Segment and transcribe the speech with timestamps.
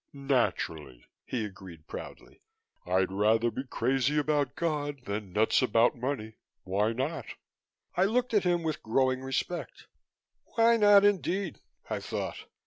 [0.13, 2.41] "Naturally," he agreed proudly.
[2.87, 6.37] "I'd rather be crazy about God than nuts about money.
[6.63, 7.27] Why not?"
[7.95, 9.85] I looked at him with growing respect.
[10.55, 12.47] "Why not, indeed?" I thought.